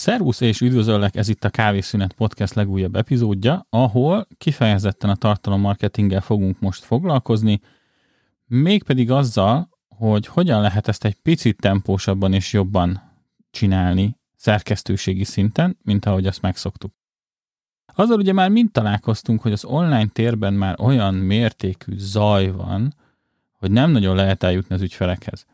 [0.00, 6.60] Szervusz és üdvözöllek, ez itt a Kávészünet Podcast legújabb epizódja, ahol kifejezetten a tartalommarketinggel fogunk
[6.60, 7.60] most foglalkozni,
[8.46, 13.02] mégpedig azzal, hogy hogyan lehet ezt egy picit tempósabban és jobban
[13.50, 16.92] csinálni szerkesztőségi szinten, mint ahogy azt megszoktuk.
[17.94, 22.94] Azzal ugye már mind találkoztunk, hogy az online térben már olyan mértékű zaj van,
[23.52, 25.46] hogy nem nagyon lehet eljutni az ügyfelekhez.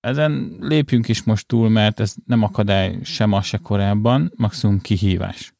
[0.00, 5.54] Ezen lépjünk is most túl, mert ez nem akadály sem a se korábban, maximum kihívás.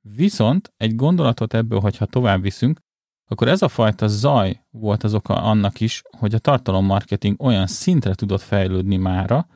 [0.00, 2.80] Viszont egy gondolatot ebből, hogyha tovább viszünk,
[3.28, 8.14] akkor ez a fajta zaj volt az oka annak is, hogy a tartalommarketing olyan szintre
[8.14, 9.46] tudott fejlődni mára,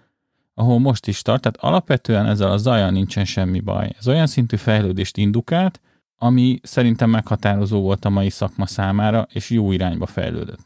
[0.54, 3.95] ahol most is tart, tehát alapvetően ezzel a zajjal nincsen semmi baj.
[3.98, 5.80] Ez olyan szintű fejlődést indukált,
[6.16, 10.60] ami szerintem meghatározó volt a mai szakma számára, és jó irányba fejlődött.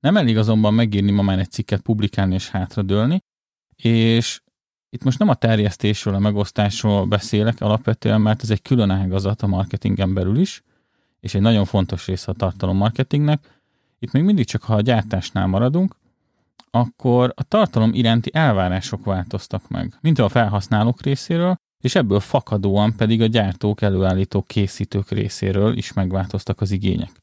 [0.00, 3.22] Nem elég azonban megírni ma már egy cikket, publikálni és hátradőlni,
[3.76, 4.40] és
[4.90, 9.46] itt most nem a terjesztésről, a megosztásról beszélek alapvetően, mert ez egy külön ágazat a
[9.46, 10.62] marketingen belül is,
[11.20, 13.60] és egy nagyon fontos része a tartalommarketingnek.
[13.98, 15.96] Itt még mindig csak, ha a gyártásnál maradunk,
[16.70, 23.22] akkor a tartalom iránti elvárások változtak meg, mint a felhasználók részéről, és ebből fakadóan pedig
[23.22, 27.20] a gyártók, előállítók, készítők részéről is megváltoztak az igények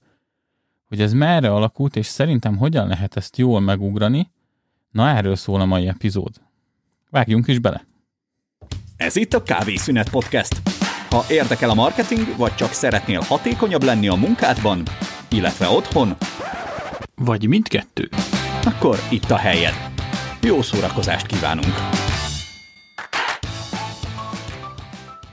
[0.87, 4.31] hogy ez merre alakult, és szerintem hogyan lehet ezt jól megugrani,
[4.91, 6.41] na erről szól a mai epizód.
[7.09, 7.85] Vágjunk is bele!
[8.97, 10.61] Ez itt a Kávészünet Podcast.
[11.09, 14.83] Ha érdekel a marketing, vagy csak szeretnél hatékonyabb lenni a munkádban,
[15.29, 16.15] illetve otthon,
[17.15, 18.09] vagy mindkettő,
[18.63, 19.73] akkor itt a helyed.
[20.41, 21.73] Jó szórakozást kívánunk!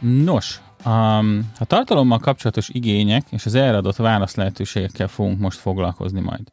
[0.01, 6.21] Nos, Um, a tartalommal kapcsolatos igények és az erre adott válasz lehetőségekkel fogunk most foglalkozni
[6.21, 6.53] majd.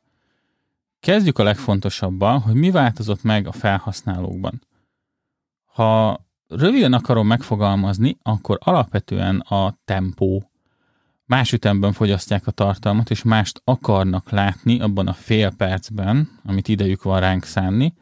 [1.00, 4.62] Kezdjük a legfontosabban, hogy mi változott meg a felhasználókban.
[5.66, 10.52] Ha röviden akarom megfogalmazni, akkor alapvetően a tempó.
[11.26, 17.04] Más ütemben fogyasztják a tartalmat, és mást akarnak látni abban a fél percben, amit idejük
[17.04, 17.94] van ránk szánni,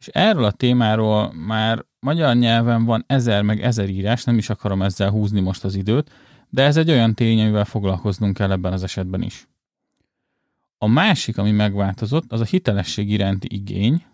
[0.00, 4.82] és erről a témáról már magyar nyelven van ezer meg ezer írás, nem is akarom
[4.82, 6.10] ezzel húzni most az időt,
[6.48, 9.48] de ez egy olyan tény, amivel foglalkoznunk kell ebben az esetben is.
[10.78, 14.04] A másik, ami megváltozott, az a hitelesség iránti igény,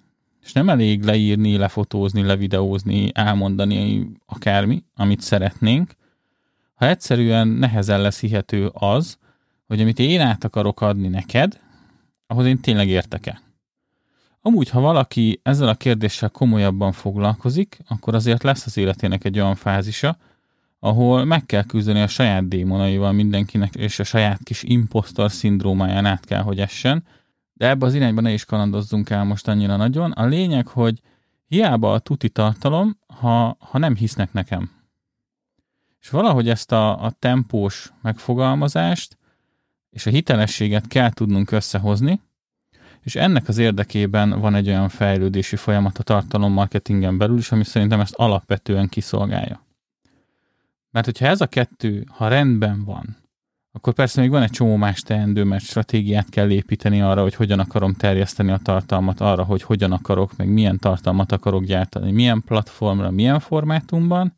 [0.42, 5.92] és nem elég leírni, lefotózni, levideózni, elmondani akármi, amit szeretnénk,
[6.74, 9.18] ha egyszerűen nehezen lesz hihető az,
[9.66, 11.60] hogy amit én át akarok adni neked,
[12.26, 13.45] ahhoz én tényleg értek-e.
[14.46, 19.54] Amúgy, ha valaki ezzel a kérdéssel komolyabban foglalkozik, akkor azért lesz az életének egy olyan
[19.54, 20.16] fázisa,
[20.78, 26.24] ahol meg kell küzdeni a saját démonaival mindenkinek, és a saját kis impostor szindrómáján át
[26.24, 27.04] kell, hogy essen.
[27.52, 30.10] De ebbe az irányba ne is kalandozzunk el most annyira nagyon.
[30.12, 31.00] A lényeg, hogy
[31.46, 34.70] hiába a tuti tartalom, ha, ha nem hisznek nekem.
[36.00, 39.18] És valahogy ezt a, a tempós megfogalmazást
[39.90, 42.20] és a hitelességet kell tudnunk összehozni,
[43.06, 48.00] és ennek az érdekében van egy olyan fejlődési folyamat a tartalommarketingen belül is, ami szerintem
[48.00, 49.64] ezt alapvetően kiszolgálja.
[50.90, 53.16] Mert hogyha ez a kettő, ha rendben van,
[53.72, 57.58] akkor persze még van egy csomó más teendő, mert stratégiát kell építeni arra, hogy hogyan
[57.58, 63.10] akarom terjeszteni a tartalmat, arra, hogy hogyan akarok, meg milyen tartalmat akarok gyártani, milyen platformra,
[63.10, 64.36] milyen formátumban,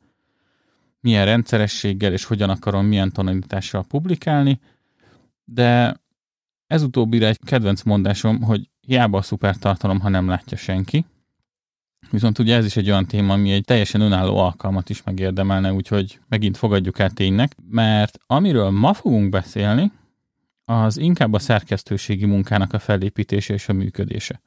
[1.00, 4.60] milyen rendszerességgel, és hogyan akarom, milyen tonalitással publikálni,
[5.44, 6.00] de
[6.68, 11.06] ez utóbbira egy kedvenc mondásom, hogy hiába a szuper tartalom, ha nem látja senki.
[12.10, 16.20] Viszont ugye ez is egy olyan téma, ami egy teljesen önálló alkalmat is megérdemelne, úgyhogy
[16.28, 19.92] megint fogadjuk el ténynek, mert amiről ma fogunk beszélni,
[20.64, 24.40] az inkább a szerkesztőségi munkának a felépítése és a működése.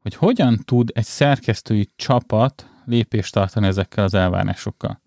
[0.00, 5.01] Hogy hogyan tud egy szerkesztői csapat lépést tartani ezekkel az elvárásokkal.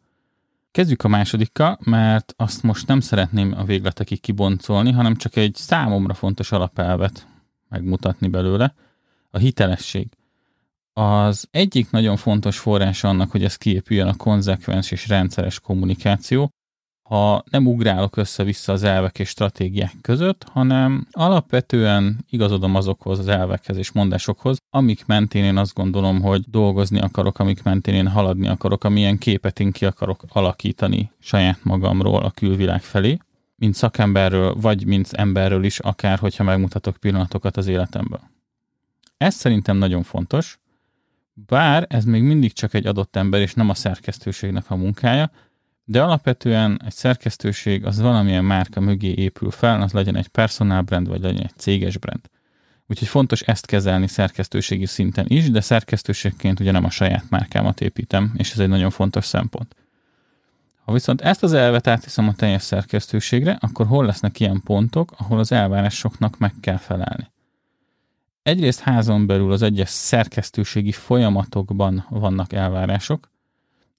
[0.76, 6.14] Kezdjük a másodikkal, mert azt most nem szeretném a végletekig kiboncolni, hanem csak egy számomra
[6.14, 7.28] fontos alapelvet
[7.70, 8.74] megmutatni belőle,
[9.30, 10.08] a hitelesség.
[10.94, 16.50] Az egyik nagyon fontos forrás annak, hogy ez kiépüljön a konzekvens és rendszeres kommunikáció,
[17.10, 23.78] ha nem ugrálok össze-vissza az elvek és stratégiák között, hanem alapvetően igazodom azokhoz az elvekhez
[23.78, 28.84] és mondásokhoz, amik mentén én azt gondolom, hogy dolgozni akarok, amik mentén én haladni akarok,
[28.84, 33.18] amilyen képet én ki akarok alakítani saját magamról a külvilág felé,
[33.56, 38.22] mint szakemberről, vagy mint emberről is, akár hogyha megmutatok pillanatokat az életemből.
[39.18, 40.60] Ez szerintem nagyon fontos,
[41.34, 45.32] bár ez még mindig csak egy adott ember, és nem a szerkesztőségnek a munkája,
[45.86, 51.08] de alapvetően egy szerkesztőség az valamilyen márka mögé épül fel, az legyen egy personal brand,
[51.08, 52.22] vagy legyen egy céges brand.
[52.88, 58.34] Úgyhogy fontos ezt kezelni szerkesztőségi szinten is, de szerkesztőségként ugye nem a saját márkámat építem,
[58.38, 59.76] és ez egy nagyon fontos szempont.
[60.86, 65.40] Ha viszont ezt az elvet átviszem a teljes szerkesztőségre, akkor hol lesznek ilyen pontok, ahol
[65.40, 67.32] az elvárásoknak meg kell felelni.
[68.44, 73.30] Egyrészt házon belül az egyes szerkesztőségi folyamatokban vannak elvárások,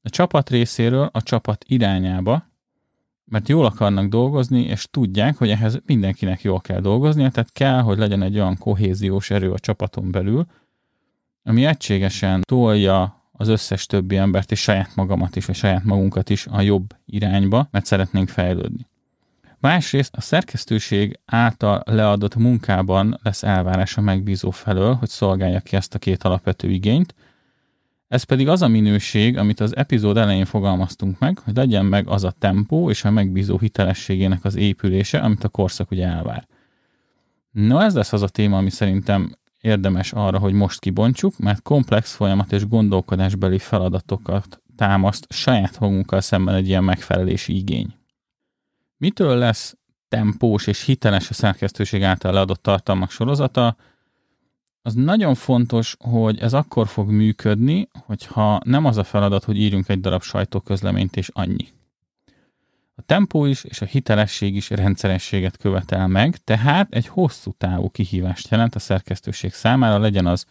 [0.07, 2.47] a csapat részéről a csapat irányába,
[3.25, 7.99] mert jól akarnak dolgozni, és tudják, hogy ehhez mindenkinek jól kell dolgoznia, tehát kell, hogy
[7.99, 10.47] legyen egy olyan kohéziós erő a csapaton belül,
[11.43, 16.47] ami egységesen tolja az összes többi embert, és saját magamat is, vagy saját magunkat is
[16.47, 18.87] a jobb irányba, mert szeretnénk fejlődni.
[19.59, 25.95] Másrészt a szerkesztőség által leadott munkában lesz elvárás a megbízó felől, hogy szolgálja ki ezt
[25.95, 27.15] a két alapvető igényt,
[28.09, 32.25] ez pedig az a minőség, amit az epizód elején fogalmaztunk meg, hogy legyen meg az
[32.25, 36.49] a tempó és a megbízó hitelességének az épülése, amit a korszak ugye elvár.
[37.51, 42.15] No, ez lesz az a téma, ami szerintem érdemes arra, hogy most kibontsuk, mert komplex
[42.15, 47.95] folyamat és gondolkodásbeli feladatokat támaszt saját magunkkal szemben egy ilyen megfelelési igény.
[48.97, 49.77] Mitől lesz
[50.09, 53.77] tempós és hiteles a szerkesztőség által leadott tartalmak sorozata?
[54.87, 59.89] Az nagyon fontos, hogy ez akkor fog működni, hogyha nem az a feladat, hogy írjunk
[59.89, 61.69] egy darab sajtóközleményt és annyi.
[62.95, 68.49] A tempó is és a hitelesség is rendszerességet követel meg, tehát egy hosszú távú kihívást
[68.49, 70.47] jelent a szerkesztőség számára, legyen az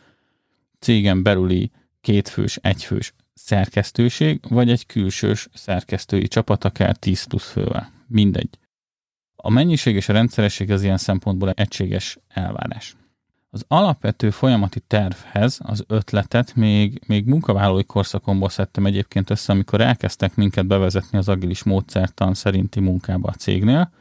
[0.80, 1.72] cégen belüli
[2.02, 7.92] kétfős, egyfős szerkesztőség, vagy egy külsős szerkesztői csapat, akár 10 plusz fővel.
[8.08, 8.50] Mindegy.
[9.36, 12.96] A mennyiség és a rendszeresség az ilyen szempontból egységes elvárás.
[13.56, 20.36] Az alapvető folyamati tervhez az ötletet még, még munkavállalói korszakomból szedtem egyébként össze, amikor elkezdtek
[20.36, 23.92] minket bevezetni az agilis módszertan szerinti munkába a cégnél.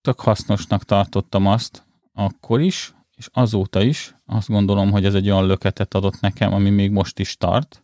[0.00, 4.14] Tök hasznosnak tartottam azt akkor is, és azóta is.
[4.26, 7.80] Azt gondolom, hogy ez egy olyan löketet adott nekem, ami még most is tart.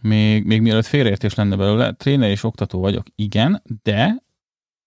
[0.00, 4.22] Még, még mielőtt félreértés lenne belőle, tréner és oktató vagyok, igen, de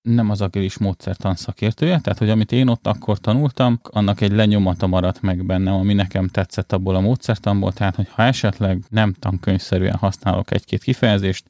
[0.07, 4.87] nem az agilis módszertan szakértője, tehát hogy amit én ott akkor tanultam, annak egy lenyomata
[4.87, 9.95] maradt meg bennem, ami nekem tetszett abból a módszertanból, tehát hogy ha esetleg nem tankönyvszerűen
[9.95, 11.45] használok egy-két kifejezést,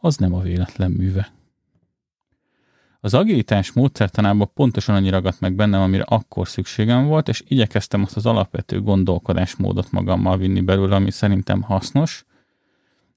[0.00, 1.32] az nem a véletlen műve.
[3.00, 8.16] Az agilitás módszertanában pontosan annyi ragadt meg bennem, amire akkor szükségem volt, és igyekeztem azt
[8.16, 12.24] az alapvető gondolkodásmódot magammal vinni belőle, ami szerintem hasznos,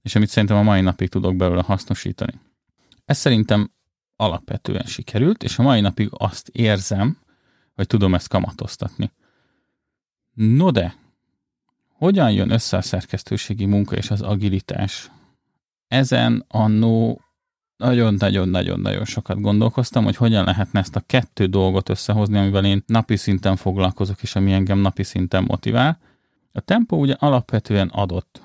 [0.01, 2.33] és amit szerintem a mai napig tudok belőle hasznosítani.
[3.05, 3.71] Ez szerintem
[4.19, 7.17] alapvetően sikerült, és a mai napig azt érzem,
[7.75, 9.11] hogy tudom ezt kamatoztatni.
[10.33, 10.95] No de,
[11.93, 15.11] hogyan jön össze a szerkesztőségi munka és az agilitás?
[15.87, 17.21] Ezen annó
[17.77, 23.55] nagyon-nagyon-nagyon-nagyon sokat gondolkoztam, hogy hogyan lehetne ezt a kettő dolgot összehozni, amivel én napi szinten
[23.55, 25.99] foglalkozok, és ami engem napi szinten motivál.
[26.51, 28.41] A tempó ugye alapvetően adott.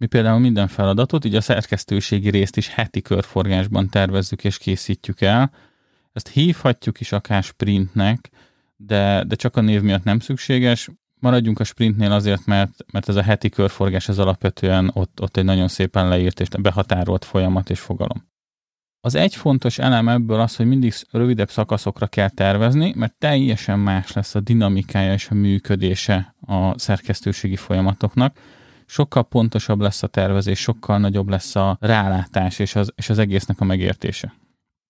[0.00, 5.50] Mi például minden feladatot, így a szerkesztőségi részt is heti körforgásban tervezzük és készítjük el.
[6.12, 8.30] Ezt hívhatjuk is akár sprintnek,
[8.76, 10.88] de, de csak a név miatt nem szükséges.
[11.18, 15.44] Maradjunk a sprintnél azért, mert, mert ez a heti körforgás az alapvetően ott, ott egy
[15.44, 18.28] nagyon szépen leírt és behatárolt folyamat és fogalom.
[19.00, 24.12] Az egy fontos elem ebből az, hogy mindig rövidebb szakaszokra kell tervezni, mert teljesen más
[24.12, 28.36] lesz a dinamikája és a működése a szerkesztőségi folyamatoknak
[28.90, 33.60] sokkal pontosabb lesz a tervezés, sokkal nagyobb lesz a rálátás és az, és az egésznek
[33.60, 34.34] a megértése.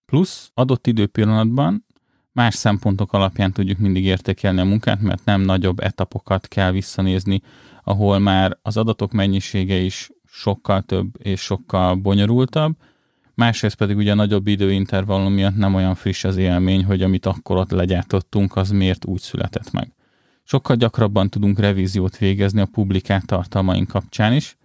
[0.06, 1.86] Plusz adott időpillanatban
[2.32, 7.40] más szempontok alapján tudjuk mindig értékelni a munkát, mert nem nagyobb etapokat kell visszanézni,
[7.84, 12.76] ahol már az adatok mennyisége is sokkal több és sokkal bonyolultabb,
[13.34, 17.56] másrészt pedig ugye a nagyobb időintervallum miatt nem olyan friss az élmény, hogy amit akkor
[17.56, 19.92] ott legyártottunk, az miért úgy született meg.
[20.50, 24.56] Sokkal gyakrabban tudunk revíziót végezni a publikált tartalmaink kapcsán is,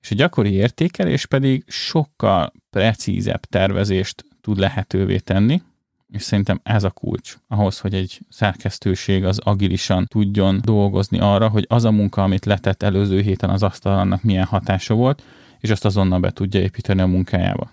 [0.00, 5.62] és a gyakori értékelés pedig sokkal precízebb tervezést tud lehetővé tenni,
[6.08, 11.66] és szerintem ez a kulcs ahhoz, hogy egy szerkesztőség az agilisan tudjon dolgozni arra, hogy
[11.68, 15.22] az a munka, amit letett előző héten az asztal, annak milyen hatása volt,
[15.60, 17.70] és azt azonnal be tudja építeni a munkájába.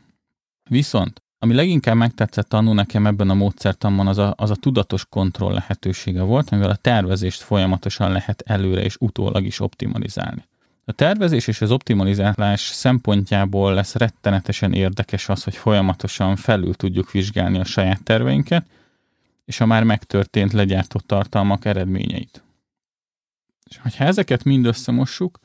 [0.70, 5.54] Viszont ami leginkább megtetszett tanul nekem ebben a módszertanban, az a, az a tudatos kontroll
[5.54, 10.48] lehetősége volt, amivel a tervezést folyamatosan lehet előre és utólag is optimalizálni.
[10.86, 17.60] A tervezés és az optimalizálás szempontjából lesz rettenetesen érdekes az, hogy folyamatosan felül tudjuk vizsgálni
[17.60, 18.66] a saját terveinket,
[19.46, 22.44] és a már megtörtént legyártott tartalmak eredményeit.
[23.70, 25.40] És ha ezeket mind összemossuk,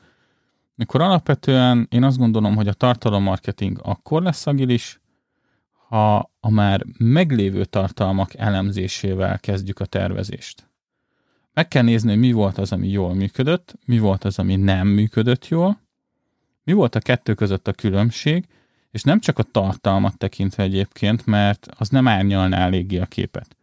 [0.77, 4.99] akkor alapvetően én azt gondolom, hogy a tartalommarketing akkor lesz agilis,
[5.95, 10.69] ha a már meglévő tartalmak elemzésével kezdjük a tervezést.
[11.53, 14.87] Meg kell nézni, hogy mi volt az, ami jól működött, mi volt az, ami nem
[14.87, 15.81] működött jól,
[16.63, 18.45] mi volt a kettő között a különbség,
[18.91, 23.57] és nem csak a tartalmat tekintve egyébként, mert az nem árnyalná eléggé a képet.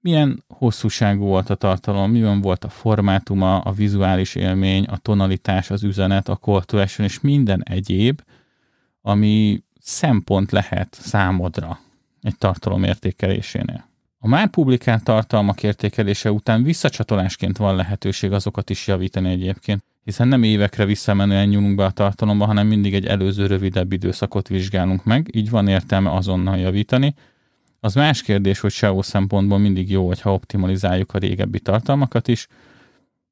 [0.00, 5.82] Milyen hosszúságú volt a tartalom, milyen volt a formátuma, a vizuális élmény, a tonalitás, az
[5.82, 8.22] üzenet, a call to action, és minden egyéb,
[9.00, 11.78] ami szempont lehet számodra
[12.22, 13.86] egy tartalom értékelésénél.
[14.18, 20.42] A már publikált tartalmak értékelése után visszacsatolásként van lehetőség azokat is javítani egyébként, hiszen nem
[20.42, 25.50] évekre visszamenően nyúlunk be a tartalomba, hanem mindig egy előző rövidebb időszakot vizsgálunk meg, így
[25.50, 27.14] van értelme azonnal javítani.
[27.80, 32.46] Az más kérdés, hogy SEO szempontból mindig jó, hogyha optimalizáljuk a régebbi tartalmakat is,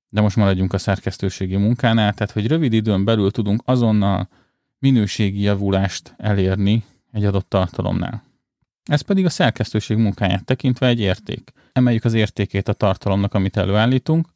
[0.09, 4.29] de most maradjunk a szerkesztőségi munkánál, tehát hogy rövid időn belül tudunk azonnal
[4.78, 8.23] minőségi javulást elérni egy adott tartalomnál.
[8.85, 11.52] Ez pedig a szerkesztőség munkáját tekintve egy érték.
[11.73, 14.28] Emeljük az értékét a tartalomnak, amit előállítunk,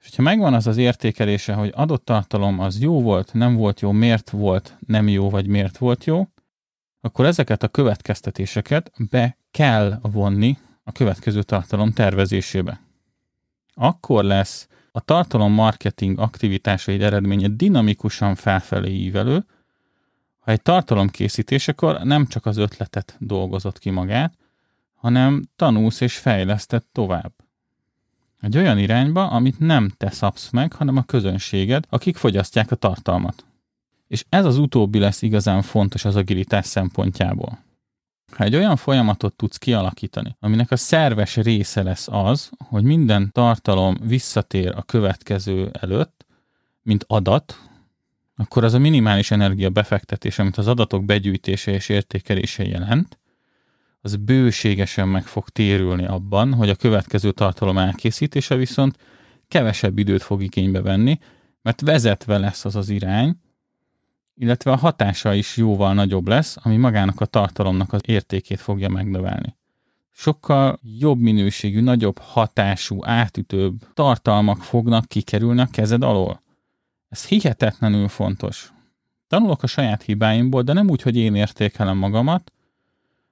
[0.00, 3.92] és ha megvan az az értékelése, hogy adott tartalom az jó volt, nem volt jó,
[3.92, 6.28] miért volt nem jó, vagy miért volt jó,
[7.00, 12.80] akkor ezeket a következtetéseket be kell vonni a következő tartalom tervezésébe.
[13.74, 19.44] Akkor lesz a tartalom marketing aktivitásaid eredménye dinamikusan felfelé ívelő,
[20.48, 24.34] ha egy tartalom készítésekor nem csak az ötletet dolgozott ki magát,
[24.94, 27.32] hanem tanulsz és fejleszted tovább.
[28.40, 33.44] Egy olyan irányba, amit nem te szabsz meg, hanem a közönséged, akik fogyasztják a tartalmat.
[34.06, 37.58] És ez az utóbbi lesz igazán fontos az agilitás szempontjából.
[38.32, 43.96] Ha egy olyan folyamatot tudsz kialakítani, aminek a szerves része lesz az, hogy minden tartalom
[44.02, 46.26] visszatér a következő előtt,
[46.82, 47.67] mint adat,
[48.40, 53.18] akkor az a minimális energia befektetés, amit az adatok begyűjtése és értékelése jelent,
[54.00, 58.96] az bőségesen meg fog térülni abban, hogy a következő tartalom elkészítése viszont
[59.48, 61.18] kevesebb időt fog igénybe venni,
[61.62, 63.36] mert vezetve lesz az az irány,
[64.34, 69.56] illetve a hatása is jóval nagyobb lesz, ami magának a tartalomnak az értékét fogja megnövelni.
[70.10, 76.42] Sokkal jobb minőségű, nagyobb hatású, átütőbb tartalmak fognak kikerülni a kezed alól.
[77.08, 78.72] Ez hihetetlenül fontos.
[79.26, 82.52] Tanulok a saját hibáimból, de nem úgy, hogy én értékelem magamat,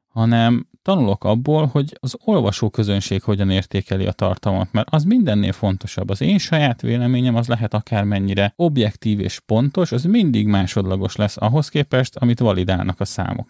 [0.08, 6.10] hanem tanulok abból, hogy az olvasó közönség hogyan értékeli a tartalmat, mert az mindennél fontosabb.
[6.10, 11.68] Az én saját véleményem az lehet akármennyire objektív és pontos, az mindig másodlagos lesz ahhoz
[11.68, 13.48] képest, amit validálnak a számok.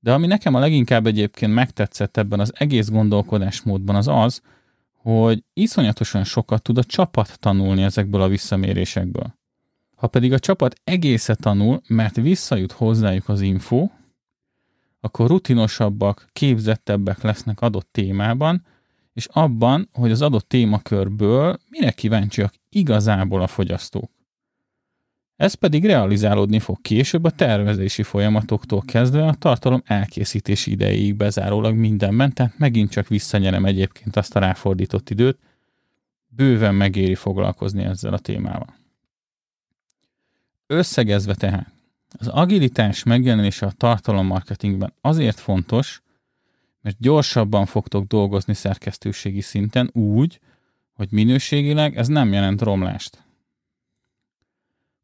[0.00, 4.42] De ami nekem a leginkább egyébként megtetszett ebben az egész gondolkodásmódban az az,
[4.92, 9.34] hogy iszonyatosan sokat tud a csapat tanulni ezekből a visszamérésekből.
[9.96, 13.88] Ha pedig a csapat egészet tanul, mert visszajut hozzájuk az info,
[15.00, 18.64] akkor rutinosabbak, képzettebbek lesznek adott témában,
[19.12, 24.10] és abban, hogy az adott témakörből mire kíváncsiak igazából a fogyasztók.
[25.36, 32.32] Ez pedig realizálódni fog később a tervezési folyamatoktól kezdve a tartalom elkészítési idejéig bezárólag mindenben,
[32.32, 35.38] tehát megint csak visszanyerem egyébként azt a ráfordított időt,
[36.28, 38.85] bőven megéri foglalkozni ezzel a témával.
[40.66, 41.72] Összegezve tehát,
[42.18, 46.02] az agilitás megjelenése a tartalommarketingben azért fontos,
[46.80, 50.40] mert gyorsabban fogtok dolgozni szerkesztőségi szinten úgy,
[50.92, 53.24] hogy minőségileg ez nem jelent romlást.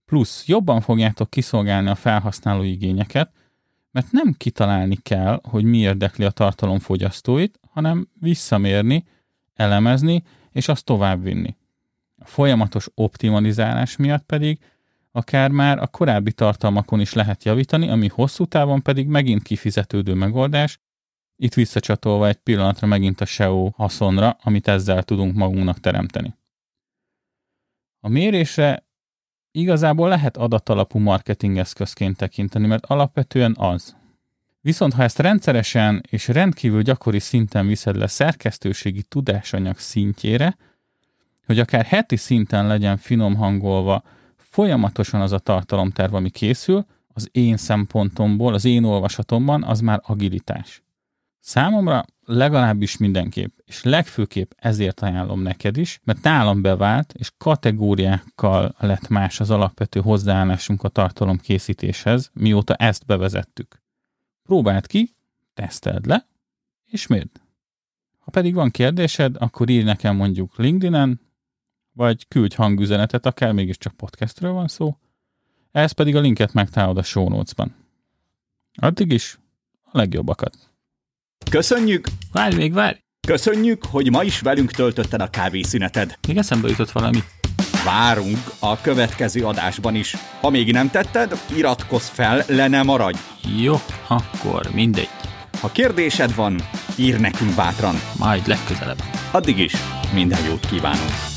[0.04, 3.32] Plusz jobban fogjátok kiszolgálni a felhasználó igényeket,
[3.90, 9.04] mert nem kitalálni kell, hogy mi érdekli a tartalom fogyasztóit, hanem visszamérni,
[9.54, 11.56] elemezni, és azt továbbvinni.
[12.16, 14.58] A folyamatos optimalizálás miatt pedig
[15.12, 20.80] akár már a korábbi tartalmakon is lehet javítani, ami hosszú távon pedig megint kifizetődő megoldás,
[21.36, 26.34] itt visszacsatolva egy pillanatra megint a SEO haszonra, amit ezzel tudunk magunknak teremteni.
[28.00, 28.86] A mérésre
[29.50, 33.96] igazából lehet adatalapú marketing eszközként tekinteni, mert alapvetően az.
[34.60, 40.56] Viszont ha ezt rendszeresen és rendkívül gyakori szinten viszed le szerkesztőségi tudásanyag szintjére,
[41.46, 44.02] hogy akár heti szinten legyen finom hangolva
[44.52, 50.82] folyamatosan az a tartalomterv, ami készül, az én szempontomból, az én olvasatomban, az már agilitás.
[51.40, 59.08] Számomra legalábbis mindenképp, és legfőképp ezért ajánlom neked is, mert nálam bevált, és kategóriákkal lett
[59.08, 63.82] más az alapvető hozzáállásunk a tartalom készítéshez, mióta ezt bevezettük.
[64.42, 65.14] Próbáld ki,
[65.54, 66.26] teszteld le,
[66.84, 67.30] és mérd.
[68.18, 71.20] Ha pedig van kérdésed, akkor írj nekem mondjuk LinkedIn-en,
[71.92, 74.96] vagy küldj hangüzenetet, akár mégiscsak podcastről van szó,
[75.72, 77.74] ehhez pedig a linket megtalálod a show notes-ban.
[78.74, 79.38] Addig is
[79.82, 80.56] a legjobbakat.
[81.50, 82.06] Köszönjük!
[82.32, 82.98] Várj még, várj!
[83.26, 86.18] Köszönjük, hogy ma is velünk töltötted a kávészüneted.
[86.28, 87.18] Még eszembe jutott valami.
[87.84, 90.16] Várunk a következő adásban is.
[90.40, 93.18] Ha még nem tetted, iratkozz fel, le ne maradj.
[93.56, 93.74] Jó,
[94.08, 95.10] akkor mindegy.
[95.60, 96.60] Ha kérdésed van,
[96.98, 97.94] ír nekünk bátran.
[98.18, 99.02] Majd legközelebb.
[99.30, 99.74] Addig is
[100.14, 101.31] minden jót kívánunk.